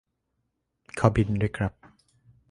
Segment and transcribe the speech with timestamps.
[0.99, 1.73] ขอบิลด้วยครับ